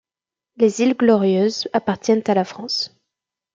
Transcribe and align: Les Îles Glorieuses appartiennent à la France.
Les 0.57 0.79
Îles 0.81 0.95
Glorieuses 0.97 1.69
appartiennent 1.73 2.23
à 2.25 2.33
la 2.33 2.43
France. 2.43 2.97